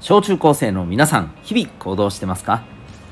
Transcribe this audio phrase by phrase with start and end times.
[0.00, 2.62] 小中高生の皆さん日々行動してますか？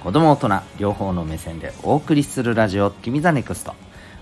[0.04, 3.74] 子供大人両方の目線でお送りするラジオ「君 the NEXT。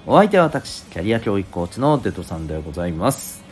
[0.07, 3.45] お相手は私キャリア教育コーチのデトさんでございます。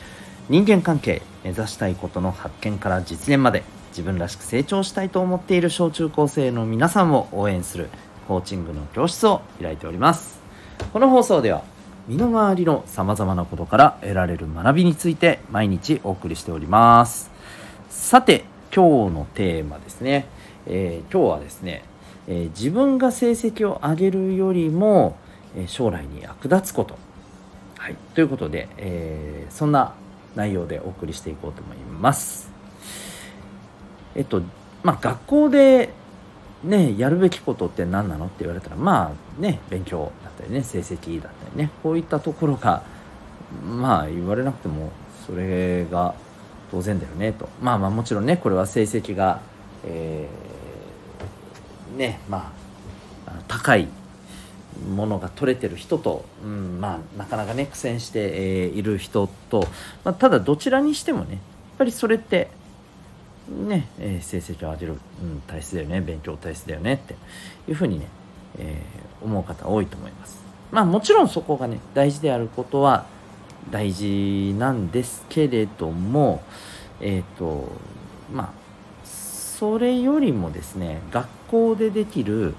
[0.49, 7.91] 人間関係目指したいことの発見から実現まで自分らしく成長したいと思っている小中高生の皆さんを応援する
[8.27, 10.41] コーチングの教室を開いております。
[10.91, 11.65] この放送では
[12.09, 17.31] 身の回りのさまざまなことから得られる学びについて毎日お送りしております。
[17.91, 20.25] さて今日のテーマですね、
[20.67, 21.85] えー、今日はですね、
[22.27, 25.19] えー、自分が成績を上げるよりも、
[25.55, 26.97] えー、将来に役立つこと、
[27.77, 29.93] はい、ということで、えそんな
[30.35, 32.51] 内容でお送りしていこうと思います。
[34.15, 34.41] えっと
[34.83, 35.91] まあ学校で
[36.65, 38.25] ねやるべきことって何なの？
[38.25, 42.83] って言われたらまあね勉強だったりね成績だったりねこういったところが
[43.63, 44.91] まあ言われなくても
[45.27, 46.15] それが
[46.73, 47.51] 当然だよねと。
[47.61, 49.43] まあまあもちろんねこれは成績が、
[49.85, 52.51] えー、ねま
[53.27, 53.89] あ高い
[54.95, 59.67] ものが取れてる人と、うん、まあなかなかね苦戦して、えー、いる人と、
[60.03, 61.41] まあ、ただどちらにしてもねやっ
[61.77, 62.49] ぱりそれって
[63.49, 67.15] ね、えー、成績を上げる、うん、大切だよね勉強大切だよねって
[67.69, 68.07] いうふうにね、
[68.59, 70.43] えー、思う方多いと思います。
[70.71, 73.05] まあもちろんそこがね大事であることは
[73.71, 76.43] 大事なんですけれども
[77.01, 77.71] えっ、ー、と
[78.33, 78.63] まあ
[79.07, 82.55] それよりもですね学校でできる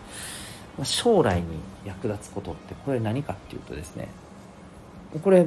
[0.84, 1.46] 将来に
[1.86, 4.08] 役立つことってこれ何かっていうとですね
[5.22, 5.46] これ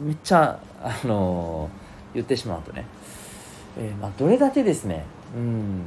[0.00, 1.68] めっちゃあの
[2.14, 2.86] 言ってしまうとね、
[3.78, 5.04] えー、まあ、どれだけですね
[5.36, 5.82] うん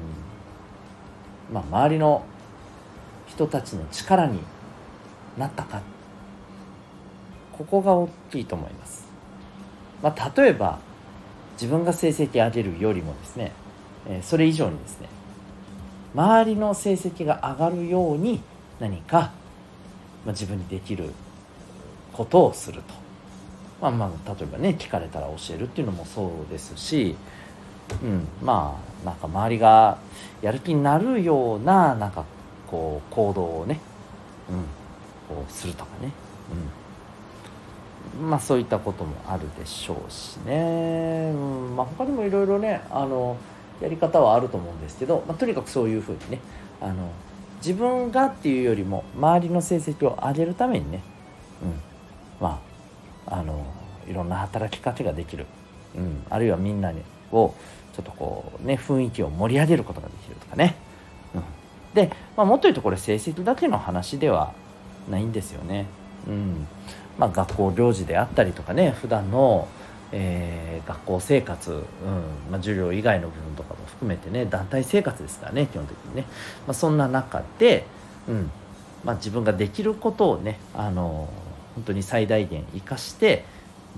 [1.51, 2.23] まあ周りの
[3.27, 4.39] 人たちの力に
[5.37, 5.81] なったか
[7.57, 9.06] ここが大きいと思います。
[10.01, 10.79] まあ、例えば
[11.53, 13.51] 自分が成績上げるよりもですね、
[14.07, 15.09] えそれ以上にですね
[16.13, 18.41] 周りの成績が上がるように
[18.79, 19.17] 何か、
[20.25, 21.11] まあ、自分にできる
[22.13, 22.93] ことをすると、
[23.81, 27.15] まあ、まあ例えばね聞かれたら教えるっていうのもそうですし、
[28.03, 29.97] うん、まあなんか周りが
[30.41, 32.25] やる気になるようななんか
[32.67, 33.79] こう行動をね、
[34.49, 34.53] う
[35.33, 36.11] ん、こうするとかね、
[36.51, 36.86] うん。
[38.21, 41.75] まあそういったこともあるでしょうしね、うん。
[41.75, 43.37] まあ、他にもいろいろねあの
[43.81, 46.39] やり方はあると思うんですけど、まあ、とにかくそういうふうにね
[46.81, 47.11] あの
[47.57, 51.01] 自分がっていうよりも周りの成績を上げるためにね、
[51.63, 51.73] うん、
[52.39, 52.61] ま
[53.27, 53.65] ああの
[54.07, 55.45] いろんな働きかけができる、
[55.95, 57.01] うん、あるいはみんなに
[57.31, 57.53] を
[57.93, 60.75] ちょっとこうね雰囲気を盛り上げることができるとかね、
[61.35, 61.43] うん、
[61.93, 64.53] で、まあ、もっと言うとこれ成績だけの話では
[65.09, 65.87] ないんですよね。
[66.27, 66.67] うん。
[67.17, 69.67] まあ、学校行事であったりとかね普段の、
[70.11, 71.79] えー、学校生活、うん
[72.51, 76.25] まあ、授業以外の部分とかも含めてね団体生活ですからね基本的にね、
[76.67, 77.85] まあ、そんな中で、
[78.27, 78.51] うん
[79.03, 81.29] まあ、自分ができることをねあの
[81.75, 83.45] 本当に最大限生かして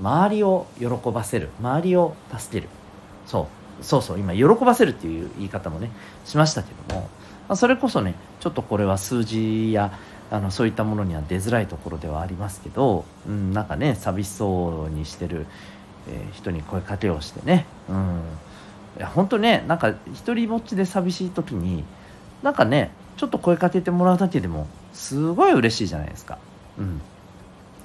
[0.02, 2.70] 周りを喜ばせる周りを助ける。
[3.26, 3.48] そ
[3.82, 5.90] うそうそう今喜ばせるっていう言い方もね
[6.26, 7.02] しましたけども、
[7.48, 9.98] まあ、それこそねちょっとこれは数字や
[10.32, 15.48] あのそういったものには出づらいところではありますけど、うん、なんかね寂しそうにしてる、
[16.08, 18.22] えー、人に声かけをしてね、うん、
[18.98, 21.84] いや本当ねなんか一人ぼっちで寂しい時に
[22.44, 26.38] なんかねちょっと声かけてもらうだけでもすごい嬉しいじゃないですか。
[26.78, 27.02] うん。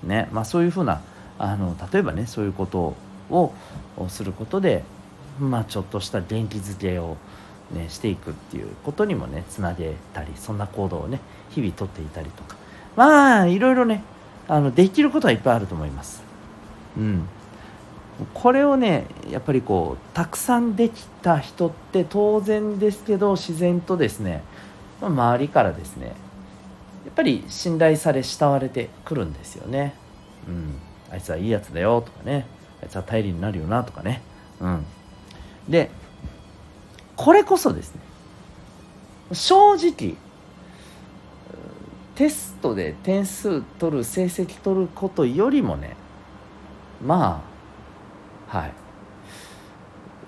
[0.03, 1.01] ねまあ、そういうふうな
[1.39, 2.95] あの例えばねそういうこと
[3.31, 3.53] を
[4.09, 4.85] することで、
[5.41, 7.17] まあ、ちょっとした元気づけを
[7.75, 11.21] ね、していくっていうことにもねつなげたりそんな行動をね
[11.51, 12.57] 日々とっていたりとか
[12.97, 14.03] まあいろいろね
[14.49, 16.23] あのできることはいっぱいあると思います。
[16.97, 17.27] うん、
[18.33, 24.43] これをねやっぱりこうたくさんできた人って当然ですけど自然とですね、
[25.01, 26.13] 周りからですねや
[27.11, 29.95] っぱり信頼され慕われてくるんですよね。
[30.47, 30.75] うん、
[31.11, 32.47] あいつはいいやつだよとかね
[32.83, 34.23] あいつは頼りになるよなとかね。
[34.61, 34.85] うん、
[35.69, 35.91] で
[37.25, 38.03] これこそですね。
[39.33, 40.17] 正直
[42.15, 45.97] テストで点数取る成績取ることよりもね
[47.03, 47.43] ま
[48.51, 48.73] あはい。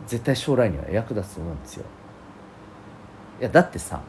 [0.06, 1.84] 絶対将来には役立つと思うんですよ。
[3.40, 4.00] いやだってさ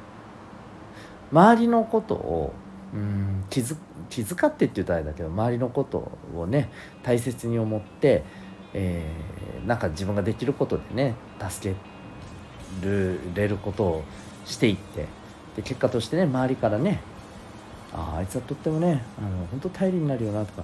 [1.33, 2.53] 周りのことを
[2.93, 3.75] うん気づ
[4.09, 6.71] 気遣ってって言ったらあれだけど周りのことをね
[7.03, 8.23] 大切に思って、
[8.73, 11.15] えー、なんか自分ができることでね
[11.49, 11.96] 助け
[12.81, 14.03] るれることを
[14.45, 15.05] していって
[15.55, 17.01] で結果としてね周りからね
[17.93, 20.63] ああいつはとってもねあの本当頼りになるよなとか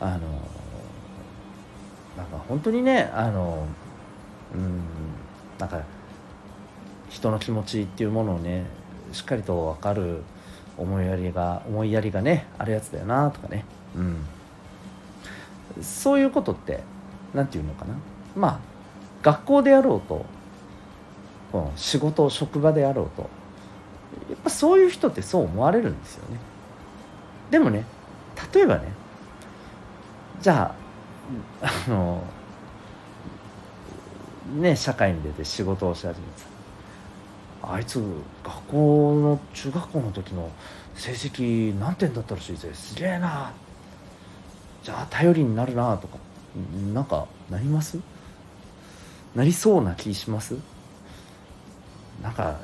[0.00, 0.20] あの
[2.16, 3.66] なんか本当にねあの
[4.54, 4.80] うん
[5.58, 5.82] なんか
[7.08, 8.64] 人の気持ちっていうものをね
[9.12, 10.22] しっかりと分かる
[10.76, 14.26] 思いやりが思いやりがねあるやつだよなとかねうん。
[15.82, 16.80] そういうことって
[17.34, 17.94] 何て言うのかな。
[18.34, 18.60] まあ
[19.22, 20.24] 学校であろうと
[21.56, 23.30] この仕事を職場であろうと。
[24.30, 26.38] やっぱそういう人ってそう思われるんですよね。
[27.50, 27.84] でもね
[28.52, 28.88] 例えばね
[30.42, 30.74] じゃ
[31.62, 32.22] ああの
[34.58, 36.46] ね社会に出て仕事をし始めてさ
[37.62, 38.02] あいつ
[38.44, 40.50] 学校の中学校の時の
[40.94, 42.70] 成績何点だったらしいぜ。
[42.74, 43.52] すげえな。
[44.82, 46.18] じゃあ頼りになるなとか
[46.92, 47.98] なんかなります？
[49.34, 50.56] なりそうな気します？
[52.36, 52.58] か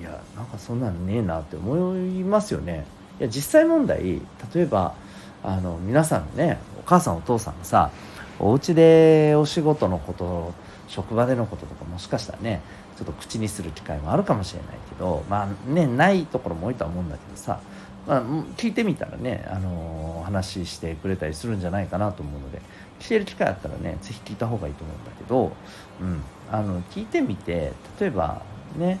[0.00, 2.86] いやなんかそんなのねえなって思いますよね。
[3.18, 4.20] いや実際問題
[4.54, 4.94] 例えば
[5.42, 7.90] あの皆さんねお母さんお父さんがさ
[8.38, 10.54] お家でお仕事のこと
[10.88, 12.62] 職場でのこととかもしかしたらね
[12.96, 17.60] ちょっと口にする機会もあるかもしれないけどまあねないところも多いとは思うんだけどさ、
[18.06, 18.22] まあ、
[18.56, 22.60] 聞いてみたらね、あの話してくれたりするんじゃないかなと思うので
[22.98, 25.52] 聞ける機会あったらね是非聞いた方がいいと思うんだけど、
[26.00, 28.42] うん、あの聞いてみて例えば
[28.76, 28.98] ね。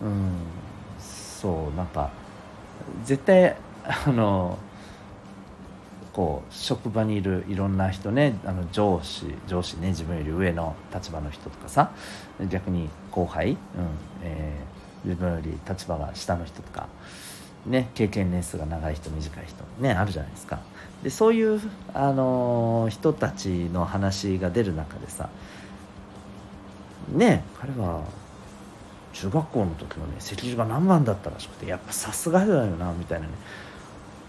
[0.00, 0.32] うん。
[1.40, 2.10] そうなんか
[3.04, 4.58] 絶対あの
[6.12, 11.92] こう職場にいるいろんな人ねあの上司上司ね自分より上の立場の人とかさ
[12.50, 13.56] 逆に後輩、うん
[14.22, 16.88] えー、自分より立場が下の人とか、
[17.64, 20.60] ね、経験年数が長い人短い人ねあるじゃないですか。
[21.02, 21.58] でそういう、
[21.94, 25.30] あのー、人たちの話が出る中でさ
[27.08, 28.02] ね彼は
[29.12, 33.32] 中学校の時のね席次が何番だったらしくてやっぱさすがだよなみたいなね。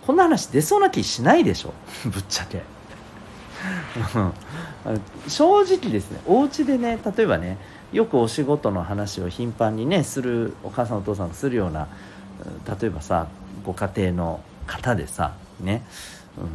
[0.06, 1.74] こんな話出そうな気しないでしょ
[2.10, 2.63] ぶっちゃけ。
[5.28, 7.57] 正直ですねお家でね例えばね
[7.94, 11.88] よくお仕事の話を頻繁にねするお母さんお父さんがするような
[12.80, 13.28] 例えばさ
[13.63, 15.83] ご家庭の方でさね、
[16.38, 16.48] うん、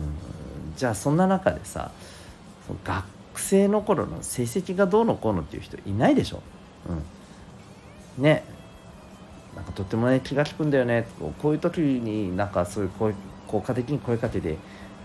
[0.76, 1.92] じゃあそんな中でさ
[2.84, 3.04] 学
[3.36, 6.42] 生の頃の成績がどうのこうのっていう人いないでしょ、
[6.88, 7.02] うん、
[8.18, 8.44] ね。
[9.54, 11.06] なんかとってもね気が利くんだよね。
[11.40, 13.14] こういう時になんかそういうこういう
[13.48, 14.56] 効果的に声かけて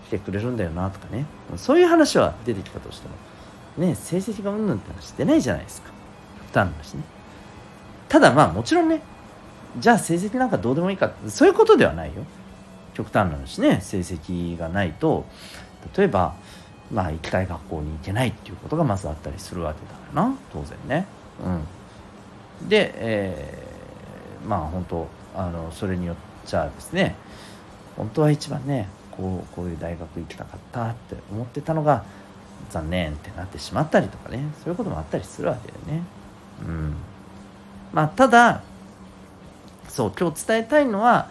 [0.06, 1.24] きてくれるんだよなとかね。
[1.56, 5.90] そういう話は出てきたとしてもね成績がうんぬんって話出ないじゃないですか。
[6.46, 7.02] 負担だしね。
[8.08, 9.00] ただまあもちろんね
[9.78, 12.24] じゃあ成績なんかどうでもいいかそういうことではないよ。
[12.92, 13.80] 極端な話ね。
[13.80, 15.24] 成績がないと
[15.96, 16.34] 例えば
[16.92, 20.36] まあ行きたい学校に行けないっていうことがまずあったりするわけだからな。
[20.52, 21.06] 当然ね。
[21.42, 21.62] うん。
[22.68, 26.16] で、えー、まあ本当あのそれによっ
[26.46, 27.16] ちゃですね
[27.96, 32.04] 本当は一番ねこうこういう大学行きたかったって思ってたのが
[32.70, 36.02] 残念ってなってしまったりとかねそういうこともあったりするわけでね。
[36.66, 36.94] うん。
[37.92, 38.62] まあただ
[39.88, 41.28] そう今日伝えたいのは、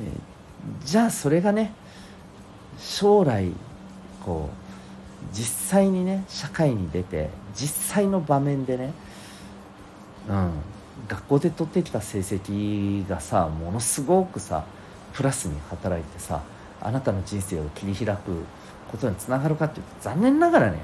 [0.00, 1.72] えー、じゃあそれがね
[2.78, 3.52] 将来
[4.24, 8.92] こう実際にね社会に出て実際の場面でね
[10.28, 10.50] うん。
[11.08, 14.64] 学校で取ってきた成績がさものすごくさ
[15.12, 16.42] プラスに働いてさ
[16.80, 18.44] あなたの人生を切り開く
[18.90, 20.78] ことにつながるかっていうと残念ながらね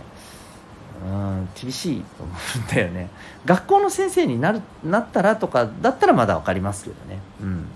[1.04, 3.10] うん厳しいと思うんだよね。
[3.44, 7.20] 学校の先生になるなったらとかだったらまだ分かりますけどね。
[7.42, 7.66] うん。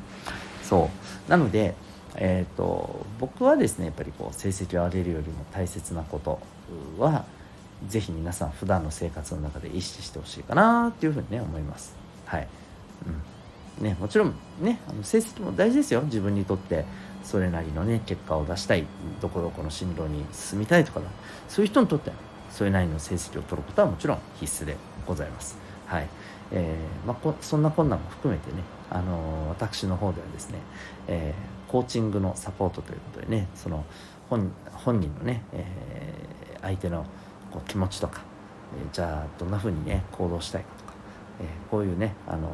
[0.62, 0.88] そ
[1.29, 1.31] う。
[1.31, 1.75] なので
[2.17, 6.40] えーと、僕はですねやっぱりこう成績を上げるよりも大切なこと
[6.99, 7.25] は
[7.89, 11.95] 是非皆さん普段の生活の中で意識してほしいかなっていうふうにね思います。
[12.27, 12.49] はい、
[13.07, 13.85] うん。
[13.85, 16.03] ね、もちろんねあの成績も大事ですよ。
[16.03, 16.85] 自分にとって
[17.25, 18.87] それなりのね結果を出したい
[19.21, 21.01] どこどこの進路に進みたいとか
[21.49, 22.17] そういう人にとっては
[22.51, 25.57] それなりの成績を取ることはもちろん必須でございます。
[25.87, 26.09] はい。
[26.53, 30.59] えーまあ、そんな困難も含めてね、あのー、私の方ではですね、
[31.07, 33.85] えー、コーチングのサポートということでねその
[34.29, 37.07] 本本人のね、えー、相手の
[37.50, 38.23] こう気持ちとか、
[38.75, 40.92] えー、じゃあどんなふうにね行動したいかとか、
[41.40, 42.50] えー、こういうね、あのー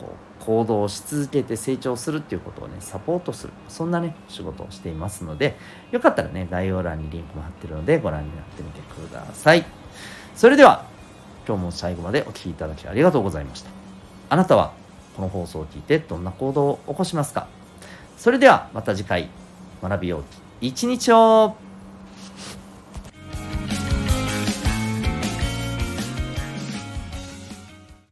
[0.00, 5.56] こう行動し続けて成長するっていうことをねサポートするそんなね仕事をしていますので
[5.92, 9.64] よかったらね概要欄にリンクも貼ってるのでご覧になってみてください。
[10.34, 10.84] それでは
[11.46, 13.70] 今日も最後までお聴きいただきありがとうございました。
[14.30, 14.72] あなたは
[15.14, 17.46] この放送を聞いてどんな行動を起こしますか？
[18.16, 19.28] それではまた次回
[19.80, 20.24] 学びよう
[20.60, 21.54] 一日を